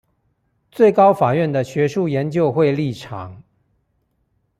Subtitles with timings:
[0.71, 3.43] 最高法院的學術研究會立場